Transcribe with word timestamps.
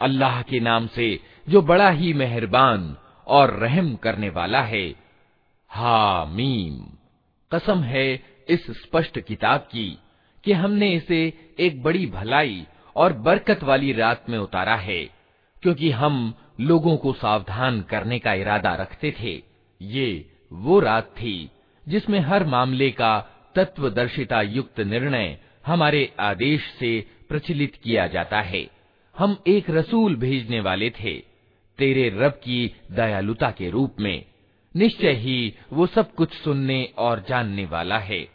अल्लाह 0.00 0.40
के 0.42 0.58
नाम 0.60 0.86
से 0.86 1.08
जो 1.48 1.60
बड़ा 1.62 1.90
ही 1.90 2.12
मेहरबान 2.14 2.80
और 3.26 3.50
रहम 3.58 3.94
करने 3.96 4.28
वाला 4.38 4.62
है 4.72 4.86
हा 5.70 6.24
मीम 6.30 6.74
कसम 7.52 7.82
है 7.84 8.06
इस 8.48 8.66
स्पष्ट 8.80 9.18
किताब 9.20 9.60
की 9.72 9.88
कि 10.44 10.52
हमने 10.62 10.88
इसे 10.94 11.20
एक 11.60 11.82
बड़ी 11.82 12.06
भलाई 12.16 12.58
और 12.96 13.12
बरकत 13.28 13.60
वाली 13.64 13.92
रात 13.92 14.20
में 14.28 14.38
उतारा 14.38 14.76
है 14.88 15.02
क्योंकि 15.62 15.90
हम 15.92 16.14
लोगों 16.60 16.96
को 16.96 17.12
सावधान 17.12 17.80
करने 17.90 18.18
का 18.18 18.32
इरादा 18.42 18.74
रखते 18.74 19.10
थे 19.20 19.34
ये 19.80 20.08
वो 20.64 20.78
रात 20.80 21.06
थी 21.18 21.34
जिसमें 21.87 22.19
हर 22.19 22.45
मामले 22.45 22.91
का 22.91 23.19
तत्वदर्शिता 23.55 24.41
युक्त 24.41 24.79
निर्णय 24.79 25.39
हमारे 25.65 26.13
आदेश 26.19 26.61
से 26.79 27.07
प्रचलित 27.29 27.75
किया 27.75 28.07
जाता 28.07 28.41
है। 28.41 28.69
हम 29.17 29.37
एक 29.47 29.69
रसूल 29.69 30.15
भेजने 30.15 30.59
वाले 30.59 30.89
थे। 30.89 31.13
तेरे 31.77 32.09
रब 32.09 32.31
की 32.31 32.75
दयालुता 32.91 33.51
के 33.51 33.69
रूप 33.69 33.95
में। 33.99 34.25
निश्चय 34.75 35.11
ही 35.11 35.53
वो 35.73 35.87
सब 35.87 36.13
कुछ 36.13 36.33
सुनने 36.33 36.93
और 36.97 37.25
जानने 37.29 37.65
वाला 37.65 37.97
है। 37.97 38.27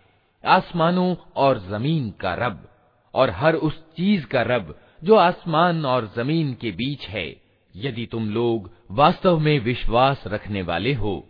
आसमानों 0.45 1.17
और 1.37 1.59
ज़मीन 1.59 2.11
का 2.11 2.35
रब 2.35 2.69
और 3.15 3.31
हर 3.31 3.55
उस 3.55 3.83
चीज़ 3.97 4.27
का 4.27 4.43
रब 4.43 4.79
जो 5.05 5.15
आसमान 5.15 5.87
और 5.87 6.13
ज़मीन 6.17 6.55
के 6.55 6.71
बीच 6.71 7.09
है। 7.09 7.37
यदि 7.77 8.07
तुम 8.07 8.31
लोग 8.31 8.71
वास्तव 8.91 9.39
में 9.39 9.59
विश्वास 9.59 10.25
रखने 10.27 10.63
वाले 10.63 10.93
हो 10.93 11.29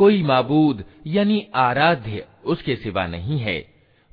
कोई 0.00 0.22
माबूद, 0.22 0.84
यानी 1.06 1.48
आराध्य, 1.54 2.26
उसके 2.44 2.76
सिवा 2.76 3.06
नहीं 3.06 3.38
है। 3.38 3.66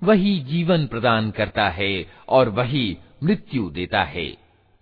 वही 0.03 0.39
जीवन 0.39 0.88
प्रदान 0.88 1.31
करता 1.31 1.69
है 1.69 2.05
और 2.30 2.49
वही 2.49 2.97
मृत्यु 3.23 3.69
देता 3.69 4.03
है। 4.03 4.38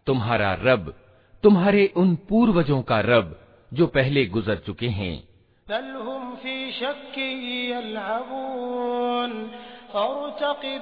तुम्हारा 0.05 0.53
रब, 0.53 0.95
तुम्हारे 1.43 1.93
उन 1.97 2.15
पूर्वजों 2.15 2.81
का 2.81 2.99
रब, 2.99 3.39
जो 3.73 3.87
पहले 3.87 4.25
गुजर 4.25 4.55
चुके 4.55 4.87
हैं। 4.87 5.23
हुम 5.71 6.35
फ़ी 6.35 6.71
शक्की 6.71 7.71
यलअबून 7.71 9.51
फर्तकिब 9.95 10.81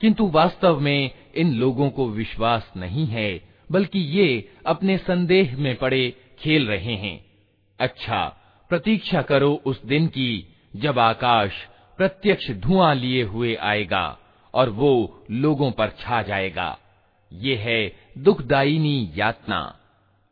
किंतु 0.00 0.26
वास्तव 0.30 0.80
में 0.80 1.10
इन 1.36 1.52
लोगों 1.54 1.88
को 1.90 2.08
विश्वास 2.10 2.72
नहीं 2.76 3.06
है 3.06 3.30
बल्कि 3.70 3.98
ये 4.18 4.28
अपने 4.66 4.96
संदेह 4.98 5.56
में 5.58 5.74
पड़े 5.76 6.04
खेल 6.38 6.66
रहे 6.68 6.94
हैं 6.96 7.18
अच्छा 7.78 8.22
प्रतीक्षा 8.70 9.22
करो 9.22 9.52
उस 9.66 9.84
दिन 9.84 10.06
की 10.06 10.30
जब 10.76 10.98
आकाश 10.98 11.52
प्रत्यक्ष 11.98 12.50
धुआं 12.60 12.94
लिए 12.96 13.22
हुए 13.24 13.54
आएगा 13.64 14.06
और 14.54 14.68
वो 14.70 14.92
लोगों 15.30 15.70
पर 15.70 15.88
छा 16.00 16.22
जाएगा 16.22 16.76
ये 17.32 17.54
है 17.56 17.80
दुखदायिनी 18.18 18.96
यातना 19.16 19.60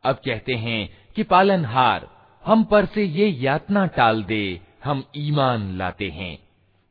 अब 0.06 0.16
कहते 0.24 0.54
हैं 0.54 0.88
कि 1.16 1.22
पालनहार, 1.22 2.08
हम 2.44 2.64
पर 2.64 2.86
से 2.86 3.04
ये 3.04 3.28
यातना 3.28 3.86
टाल 3.86 4.22
दे, 4.24 4.60
हम 4.84 5.04
ईमान 5.16 5.78
लाते 5.78 6.10
हैं। 6.10 6.38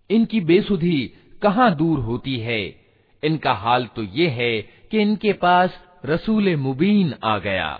इनकी 0.09 0.41
बेसुधी 0.41 1.13
कहाँ 1.41 1.75
दूर 1.75 1.99
होती 1.99 2.37
है? 2.39 2.75
इनका 3.23 3.53
हाल 3.53 3.85
तो 3.85 4.03
ये 4.03 4.27
है 4.27 4.61
कि 4.61 4.99
इनके 4.99 5.33
पास 5.33 5.79
रसूल 6.05 6.55
मुबीन 6.55 7.13
आ 7.23 7.37
गया। 7.37 7.79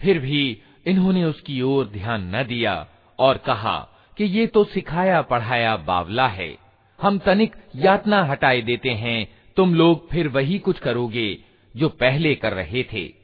फिर 0.00 0.18
भी 0.18 0.62
इन्होंने 0.86 1.24
उसकी 1.24 1.60
ओर 1.62 1.86
ध्यान 1.86 2.36
न 2.36 2.42
दिया 2.42 2.86
और 3.18 3.36
कहा 3.36 3.78
कि 4.16 4.24
ये 4.24 4.46
तो 4.46 4.64
सिखाया 4.64 5.22
पढ़ाया 5.22 5.76
बावला 5.76 6.28
है। 6.28 6.56
हम 7.00 7.18
तनिक 7.18 7.56
यातना 7.76 8.24
हटाए 8.24 8.60
देते 8.60 8.90
हैं, 8.90 9.28
तुम 9.56 9.74
लोग 9.74 10.08
फिर 10.10 10.28
वही 10.28 10.58
कुछ 10.58 10.78
करोगे 10.78 11.38
जो 11.76 11.88
पहले 11.88 12.34
कर 12.34 12.52
रहे 12.52 12.82
थे। 12.92 13.23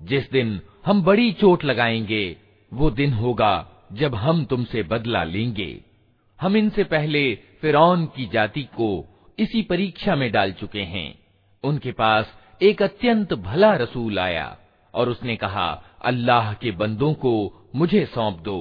जिस 0.00 0.32
दिन 0.32 0.60
हम 0.86 1.02
बड़ी 1.02 1.32
चोट 1.32 1.64
लगाएंगे 1.64 2.36
वो 2.72 2.90
दिन 2.90 3.12
होगा 3.12 3.66
जब 3.92 4.14
हम 4.14 4.44
तुमसे 4.44 4.82
बदला 4.82 5.24
लेंगे 5.24 5.80
हम 6.40 6.56
इनसे 6.56 6.84
पहले 6.84 7.38
फिरौन 7.60 8.06
की 8.06 8.26
जाति 8.26 8.68
को 8.78 9.08
इसी 9.37 9.61
परीक्षा 9.61 10.15
में 10.15 10.31
डाल 10.31 10.51
चुके 10.51 10.81
हैं। 10.81 11.13
उनके 11.63 11.91
पास 11.91 12.33
एक 12.61 12.81
अत्यंत 12.81 13.33
भला 13.33 13.73
रसूल 13.75 14.19
आया 14.19 14.57
और 14.93 15.09
उसने 15.09 15.35
कहा, 15.35 15.83
अल्लाह 16.01 16.53
के 16.53 16.71
बंदों 16.71 17.13
को 17.13 17.33
मुझे 17.75 18.05
सौंप 18.05 18.39
दो। 18.39 18.59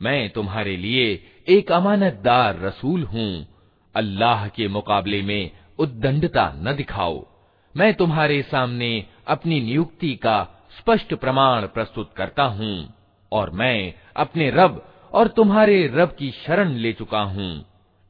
मैं 0.00 0.30
तुम्हारे 0.30 0.76
लिए 0.76 1.12
एक 1.48 1.72
अमानतदार 1.72 2.60
रसूल 2.60 3.02
हूँ। 3.04 3.46
अल्लाह 3.94 4.48
के 4.48 4.68
मुकाबले 4.68 5.22
में 5.22 5.50
उद्दंडता 5.78 6.52
न 6.56 6.76
दिखाओ। 6.76 7.26
मैं 7.74 7.92
तुम्हारे 7.94 8.42
सामने 8.42 9.06
अपनी 9.26 9.60
नियुक्ति 9.60 10.14
का 10.16 10.66
स्पष्ट 10.78 11.14
प्रमाण 11.14 11.66
प्रस्तुत 11.66 12.12
करता 12.16 12.42
हूँ 12.42 12.94
और 13.32 13.50
मैं 13.50 13.94
अपने 14.16 14.50
रब 14.50 14.82
और 15.12 15.28
तुम्हारे 15.28 15.86
रब 15.86 16.16
की 16.18 16.30
शरण 16.30 16.68
ले 16.68 16.92
चुका 16.92 17.20
हूँ। 17.20 17.64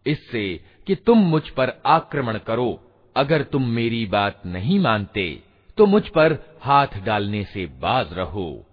इससे 0.07 0.45
कि 0.87 0.95
तुम 0.95 1.19
मुझ 1.19 1.49
पर 1.49 1.73
आक्रमण 1.87 2.39
करो। 2.39 2.81
अगर 3.17 3.43
तुम 3.43 3.67
मेरी 3.69 4.07
बात 4.07 4.43
नहीं 4.47 4.79
मानते 4.79 5.43
तो 5.79 5.87
मुझ 5.87 6.09
पर 6.09 6.33
हाथ 6.61 6.87
डालने 7.05 7.45
से 7.45 7.67
बाज 7.67 8.13
रहो। 8.13 8.65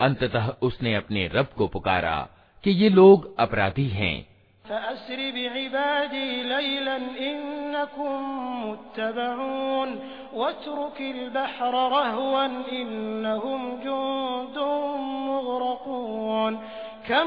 अंततः 0.00 0.48
उसने 0.62 0.94
अपने 0.94 1.30
रब 1.34 1.46
को 1.56 1.66
पुकारा 1.68 2.28
कि 2.64 2.70
ये 2.70 2.88
लोग 2.88 3.40
अपराधी 3.40 3.88
हैं। 3.88 4.32
कम 17.08 17.26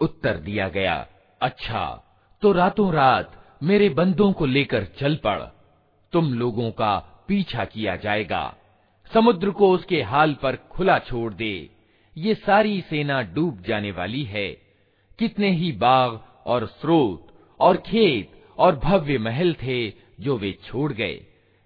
उत्तर 0.00 0.36
दिया 0.38 0.68
गया 0.68 0.96
अच्छा 1.40 1.84
तो 2.42 2.52
रातों 2.52 2.92
रात 2.92 3.28
मेरे 3.62 3.88
बंदों 3.90 4.32
को 4.32 4.44
लेकर 4.46 4.82
चल 4.98 5.14
पड़ 5.24 5.40
तुम 6.12 6.24
लोगों 6.34 6.70
का 6.70 6.92
पीछा 7.28 7.64
किया 7.66 7.94
जाएगा 7.96 8.44
समुद्र 9.10 9.50
को 9.50 9.64
उसके 9.70 9.98
हाल 10.02 10.30
पर 10.42 10.52
खुला 10.72 10.98
छोड़ 11.00 11.32
दे 11.34 11.54
ये 12.16 12.32
सारी 12.46 12.74
सेना 12.90 13.16
डूब 13.34 13.54
जाने 13.66 13.90
वाली 13.90 14.22
है 14.24 14.48
कितने 15.19 15.51
ही 15.51 15.71
बाग 15.71 16.19
और 16.45 16.65
स्रोत 16.65 17.27
और 17.59 17.77
खेत 17.77 18.31
और 18.57 18.75
भव्य 18.75 19.17
महल 19.17 19.53
थे 19.53 19.89
जो 20.19 20.37
वे 20.37 20.51
छोड़ 20.65 20.93
गए। 20.93 21.15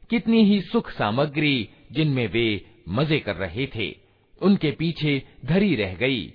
कितनी 0.09 0.43
ही 0.43 0.61
सुख 0.61 0.89
सामग्री 0.91 1.69
जिनमें 1.91 2.27
वे 2.27 2.65
मज़े 2.89 3.19
कर 3.19 3.35
रहे 3.35 3.67
थे, 3.75 3.95
उनके 4.41 4.71
पीछे 4.71 5.21
धरी 5.45 5.75
रह 5.75 5.93
गई। 5.93 6.33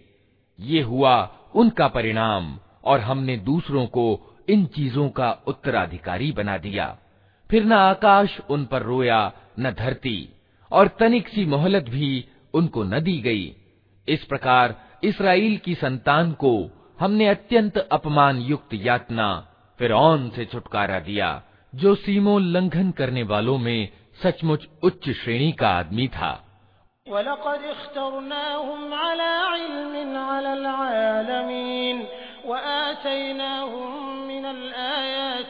ये 0.60 0.80
हुआ 0.82 1.16
उनका 1.54 1.88
परिणाम 1.88 2.58
और 2.84 3.00
हमने 3.00 3.36
दूसरों 3.36 3.86
को 3.86 4.36
इन 4.48 4.64
चीज़ों 4.66 5.08
का 5.08 5.30
उत्तराधिकारी 5.46 6.32
बना 6.32 6.58
दिया। 6.58 6.98
फिर 7.50 7.64
न 7.64 7.72
आकाश 7.72 8.40
उन 8.50 8.64
पर 8.64 8.82
रोया, 8.82 9.32
न 9.58 9.70
धरती, 9.70 10.28
और 10.72 10.88
तनिक 10.88 11.28
सी 11.28 11.44
मोहलत 11.44 11.88
भी 11.88 12.24
उनको 12.54 12.84
न 12.84 13.00
दी 13.00 13.18
गई। 13.18 13.54
इस 14.08 14.24
प्रकार 14.24 14.74
इसराइल 15.04 15.56
की 15.56 15.74
संतान 15.74 16.32
को 16.32 16.70
हमने 16.99 17.27
अत्यंत 17.27 17.77
अपमान 17.77 18.37
युक्त 18.37 18.69
यातना 18.73 19.47
फिर 19.79 19.91
से 20.35 20.45
छुटकारा 20.45 20.99
दिया 20.99 21.41
जो 21.75 21.95
सीमोल्लंघन 21.95 22.91
करने 22.91 23.23
वालों 23.23 23.57
में 23.57 23.89
सचमुच 24.23 24.67
उच्च 24.83 25.09
श्रेणी 25.09 25.51
का 25.51 25.69
आदमी 25.69 26.07
था 26.07 26.49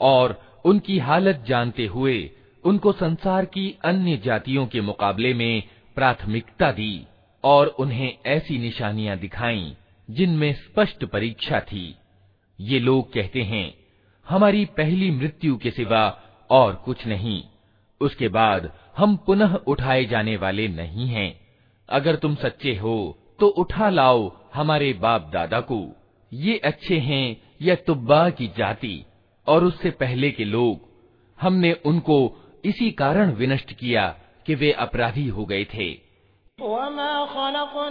और 0.00 0.34
उनकी 0.64 0.98
हालत 0.98 1.44
जानते 1.48 1.86
हुए 1.86 2.18
उनको 2.64 2.92
संसार 2.92 3.44
की 3.44 3.66
अन्य 3.84 4.16
जातियों 4.24 4.66
के 4.66 4.80
मुकाबले 4.80 5.32
में 5.34 5.62
प्राथमिकता 5.96 6.70
दी 6.72 7.06
और 7.44 7.66
उन्हें 7.78 8.12
ऐसी 8.26 8.58
निशानियां 8.58 9.18
दिखाईं 9.18 9.72
जिनमें 10.08 10.52
स्पष्ट 10.54 11.04
परीक्षा 11.12 11.60
थी 11.70 11.86
ये 12.58 12.78
लोग 12.80 13.12
कहते 13.12 13.42
हैं 13.52 13.66
हमारी 14.26 14.64
पहली 14.76 15.10
मृत्यु 15.10 15.56
के 15.56 15.70
सिवा 15.70 16.04
और 16.50 16.74
कुछ 16.84 17.06
नहीं 17.06 17.42
उसके 18.00 18.28
बाद 18.28 18.70
हम 18.96 19.16
पुनः 19.16 19.54
उठाए 19.66 20.04
जाने 20.04 20.36
वाले 20.36 20.68
नहीं 20.68 21.06
हैं 21.06 21.28
अगर 21.88 22.16
तुम 22.16 22.34
सच्चे 22.34 22.74
हो 22.76 22.96
तो 23.40 23.48
उठा 23.58 23.88
लाओ 23.90 24.30
हमारे 24.54 24.92
बाप 24.92 25.30
दादा 25.32 25.60
को 25.60 25.80
ये 26.32 26.56
अच्छे 26.64 26.98
हैं 27.00 27.36
या 27.62 27.74
तुब्बा 27.86 28.28
की 28.30 28.46
जाति 28.58 29.04
और 29.46 29.64
उससे 29.64 29.90
पहले 29.90 30.30
के 30.30 30.44
लोग 30.44 30.88
हमने 31.38 31.72
उनको 31.86 32.18
इसी 32.64 32.90
कारण 32.90 33.32
विनष्ट 33.32 33.72
किया 33.72 34.08
कि 34.46 34.54
वे 34.54 34.72
अपराधी 34.78 35.28
हो 35.28 35.44
गए 35.44 35.64
थे 35.74 35.88
वमा 36.58 37.12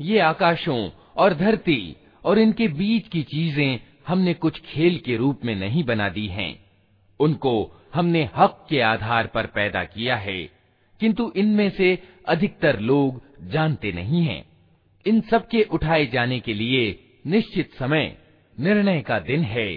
ये 0.00 0.18
आकाशों 0.22 0.80
और 1.16 1.34
धरती 1.34 1.80
और 2.24 2.38
इनके 2.38 2.68
बीच 2.78 3.08
की 3.08 3.22
चीजें 3.22 3.78
हमने 4.08 4.34
कुछ 4.34 4.60
खेल 4.60 4.98
के 4.98 5.16
रूप 5.16 5.44
में 5.44 5.54
नहीं 5.56 5.84
बना 5.84 6.08
दी 6.08 6.26
हैं 6.28 6.52
उनको 7.20 7.54
हमने 7.94 8.28
हक 8.36 8.66
के 8.70 8.80
आधार 8.82 9.26
पर 9.26 9.46
पैदा 9.54 9.84
किया 9.86 10.16
है 10.16 10.38
किंतु 11.00 11.32
इनमें 11.36 11.68
से 11.70 11.88
अधिकतर 12.28 12.78
लोग 12.80 13.20
जानते 13.50 13.92
नहीं 13.92 14.22
हैं 14.22 14.42
इन 15.06 15.20
सब 15.30 15.48
के 15.48 15.62
उठाए 15.72 16.06
जाने 16.06 16.40
के 16.40 16.54
लिए 16.54 16.84
निश्चित 17.26 17.74
समय 17.78 18.16
निर्णय 18.56 19.00
का 19.00 19.18
दिन 19.22 19.42
है 19.46 19.70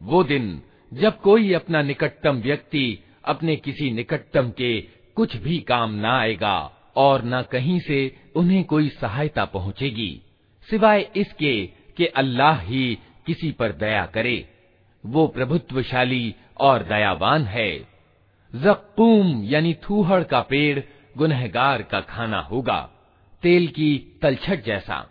वो 0.00 0.22
दिन 0.24 0.62
जब 0.93 1.19
कोई 1.21 1.53
अपना 1.53 1.81
निकटतम 1.81 2.37
व्यक्ति 2.37 3.03
अपने 3.25 3.55
किसी 3.55 3.91
निकटतम 3.91 4.49
के 4.49 4.81
कुछ 5.15 5.35
भी 5.37 5.59
काम 5.59 5.93
न 5.93 6.05
आएगा 6.05 6.71
और 6.95 7.23
न 7.25 7.41
कहीं 7.41 7.79
से 7.79 7.99
उन्हें 8.35 8.63
कोई 8.63 8.89
सहायता 8.89 9.45
पहुंचेगी, 9.45 10.21
सिवाय 10.69 11.11
इसके 11.15 11.69
कि 11.97 12.05
अल्लाह 12.05 12.61
ही 12.61 12.97
किसी 13.25 13.51
पर 13.51 13.71
दया 13.71 14.05
करे, 14.05 14.49
वो 15.05 15.27
प्रभुत्वशाली 15.27 16.35
और 16.57 16.83
दयावान 16.83 17.45
है। 17.45 17.87
जक्कूम 18.55 19.43
यानी 19.43 19.73
थूहड़ 19.73 20.23
का 20.23 20.41
पेड़ 20.41 20.79
गुनहगार 21.17 21.81
का 21.81 22.01
खाना 22.01 22.39
होगा, 22.39 22.79
तेल 23.43 23.67
की 23.67 24.19
तलछट 24.21 24.63
जैसा। 24.63 25.10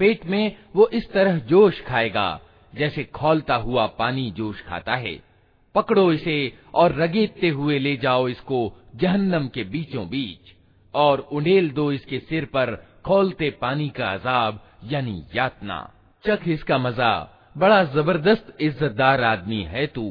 पेट 0.00 0.24
में 0.26 0.56
वो 0.76 0.88
इस 0.88 1.10
तरह 1.12 1.38
जोश 1.46 1.80
खाएगा, 1.80 2.40
जैसे 2.72 3.04
खोलता 3.04 3.54
हुआ 3.54 3.86
पानी 3.98 4.30
जोश 4.30 4.60
खाता 4.60 4.94
है। 4.94 5.18
पकड़ो 5.74 6.10
इसे 6.12 6.36
और 6.74 6.94
रगेदते 6.94 7.48
हुए 7.48 7.78
ले 7.78 7.96
जाओ 7.96 8.28
इसको 8.28 8.60
जहन्नम 8.96 9.46
के 9.48 9.64
बीचों 9.64 10.06
बीच, 10.08 10.54
और 10.94 11.20
उंडेल 11.32 11.70
दो 11.70 11.90
इसके 11.92 12.18
सिर 12.18 12.44
पर 12.44 12.74
खोलते 13.06 13.50
पानी 13.60 13.88
का 13.88 14.12
अजाब, 14.12 14.60
यानी 14.84 15.22
यातना। 15.34 15.78
चख 16.24 16.48
इसका 16.48 16.78
मज़ा, 16.78 17.12
बड़ा 17.58 17.82
ज़बरदस्त 17.84 18.56
इज्जतदार 18.60 19.24
आदमी 19.24 19.62
है 19.64 19.86
तू। 19.86 20.10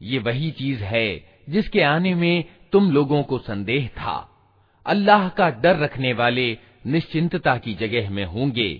ये 0.00 0.18
वही 0.18 0.50
चीज 0.50 0.82
है 0.84 1.08
जिसके 1.48 1.82
आने 1.84 2.14
में 2.14 2.44
तुम 2.72 2.90
लोगों 2.90 3.22
को 3.22 3.38
संदेह 3.40 3.88
था 3.98 4.16
अल्लाह 4.86 5.28
का 5.28 5.48
डर 5.62 5.78
रखने 5.78 6.12
वाले 6.12 6.46
निश्चिंतता 6.86 7.56
की 7.56 7.74
जगह 7.74 8.10
में 8.10 8.24
होंगे 8.24 8.70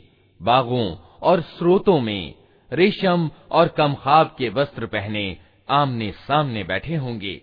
बागों 0.41 0.87
और 1.23 1.41
स्रोतों 1.49 1.99
में 2.01 2.35
रेशम 2.73 3.31
और 3.51 3.69
कम 3.69 3.95
खाब 3.95 4.35
के 4.39 4.49
वस्त्र 4.49 4.87
पहने 4.87 5.25
आमने 5.71 6.11
सामने 6.19 6.65
बैठे 6.65 6.97
होंगे 6.97 7.41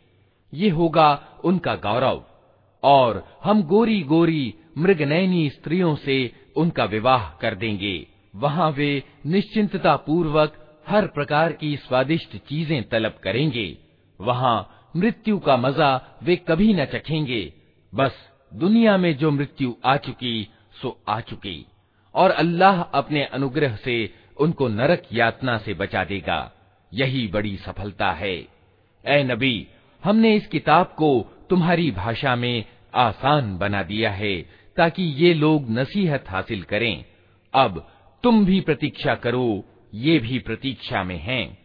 ये 0.54 0.70
होगा 0.70 1.10
उनका 1.44 1.76
गौरव 1.86 2.24
और 2.84 3.24
हम 3.44 3.62
गोरी 3.64 4.02
गोरी 4.04 4.54
मृगनयनी 4.78 5.50
स्त्रियों 5.50 5.96
से 5.96 6.18
उनका 6.58 6.86
विवाह 6.86 7.30
कर 7.42 7.56
देंगे 7.56 7.96
वहाँ 8.35 8.71
वे 8.71 9.03
निश्चिंतता 9.27 9.97
पूर्वक 9.97 10.57
हर 10.89 11.07
प्रकार 11.07 11.53
की 11.53 11.77
स्वादिष्ट 11.77 12.37
चीज़ें 12.37 12.83
तलब 12.89 13.19
करेंगे। 13.23 13.67
वहाँ 14.21 14.57
मृत्यु 14.97 15.39
का 15.39 15.57
मज़ा 15.57 16.19
वे 16.23 16.37
कभी 16.37 16.73
न 16.75 16.85
चखेंगे। 16.85 17.53
बस 17.93 18.17
दुनिया 18.53 18.97
में 18.97 19.17
जो 19.17 19.31
मृत्यु 19.31 19.75
आ 19.85 19.97
चुकी, 19.97 20.49
सो 20.83 20.99
आ 21.09 21.21
चुकी। 21.21 21.67
और 22.15 22.31
अल्लाह 22.31 22.81
अपने 22.83 23.25
अनुग्रह 23.25 23.77
से 23.77 24.15
उनको 24.41 24.69
नरक 24.69 25.03
यातना 25.13 25.59
से 25.59 25.75
बचा 25.75 26.05
देगा। 26.05 26.53
यही 26.93 27.27
बड़ी 27.29 27.57
सफलता 27.57 28.11
है। 28.13 28.37
ए 29.05 29.23
नबी, 29.25 29.67
हमने 30.03 30.35
इस 30.37 30.47
किताब 30.47 30.87
को 30.87 31.11
तुम्हारी 31.51 31.91
भाषा 31.91 32.37
में 32.37 32.65
आसान 32.95 33.57
बना 33.59 33.83
दिया 33.83 34.11
है 34.11 34.37
ताकि 34.77 35.03
ये 35.03 35.35
लोग 35.35 35.71
नसीहत 35.71 36.25
हासिल 36.29 36.63
करें। 36.63 37.05
अब 37.55 37.87
तुम 38.25 38.45
भी 38.45 38.61
प्रतीक्षा 38.61 39.15
करो 39.15 39.65
ये 39.95 40.19
भी 40.19 40.39
प्रतीक्षा 40.39 41.05
में 41.05 41.19
हैं। 41.19 41.64